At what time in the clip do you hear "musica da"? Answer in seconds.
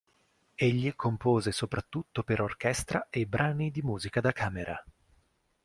3.83-4.31